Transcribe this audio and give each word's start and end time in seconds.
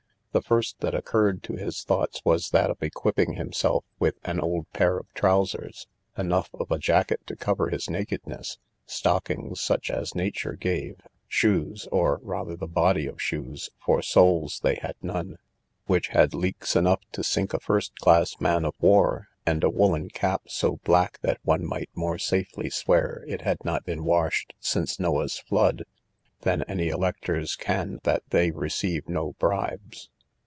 The 0.33 0.41
first 0.41 0.79
that 0.79 0.95
occurred 0.95 1.43
to 1.43 1.57
his 1.57 1.83
thoughts 1.83 2.21
was 2.23 2.51
that 2.51 2.69
of 2.69 2.81
equipping 2.81 3.33
himself 3.33 3.83
with 3.99 4.17
an 4.23 4.39
old 4.39 4.65
pair 4.71 4.97
of 4.97 5.13
trowsers, 5.13 5.87
enough 6.17 6.49
of 6.53 6.71
a 6.71 6.77
jacket 6.79 7.19
to 7.27 7.35
cover 7.35 7.69
his 7.69 7.89
nakedness, 7.89 8.57
stockings 8.85 9.59
such 9.59 9.91
as 9.91 10.15
nature 10.15 10.53
gave, 10.53 11.01
shoes 11.27 11.85
(or 11.91 12.21
rather 12.23 12.55
the 12.55 12.65
body 12.65 13.07
of 13.07 13.21
shoes, 13.21 13.71
for 13.77 14.01
soles 14.01 14.61
they 14.63 14.75
had 14.75 14.95
none) 15.01 15.35
which 15.87 16.07
had 16.07 16.33
leaks 16.33 16.77
enough 16.77 17.01
to 17.11 17.25
sink 17.25 17.53
a 17.53 17.59
first 17.59 17.91
rate 18.07 18.33
man 18.39 18.63
of 18.63 18.75
war, 18.79 19.27
and 19.45 19.65
a 19.65 19.69
woollen 19.69 20.07
cap, 20.07 20.43
so 20.47 20.77
black 20.85 21.19
that 21.23 21.39
one 21.43 21.65
might 21.67 21.89
more 21.93 22.17
safely 22.17 22.69
swear 22.69 23.25
it 23.27 23.41
had 23.41 23.57
not 23.65 23.83
been 23.83 24.05
washed 24.05 24.53
since 24.61 24.97
Noah's 24.97 25.39
flood, 25.39 25.83
than 26.43 26.61
any 26.69 26.87
electors 26.87 27.57
can 27.57 27.99
that 28.03 28.23
they 28.29 28.51
receive 28.51 29.09
no 29.09 29.33
bribes. 29.33 30.07